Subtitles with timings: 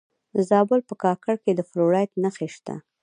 [0.33, 2.75] د زابل په کاکړ کې د فلورایټ نښې شته.